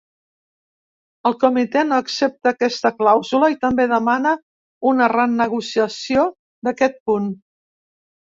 [1.29, 4.33] El comitè no accepta aquesta clàusula i també demana
[4.93, 6.23] una renegociació
[6.69, 7.29] d’aquest punt.